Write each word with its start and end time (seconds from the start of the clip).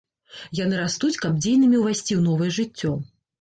Яны 0.59 0.79
растуць, 0.83 1.19
каб 1.25 1.35
дзейнымі 1.43 1.83
ўвайсці 1.83 2.07
ў 2.15 2.21
новае 2.31 2.49
жыццё. 2.57 2.91